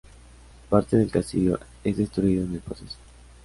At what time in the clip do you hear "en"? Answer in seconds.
2.45-2.55